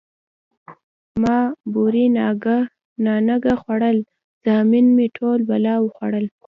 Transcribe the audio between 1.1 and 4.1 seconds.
ما بورې نانګه خوړل،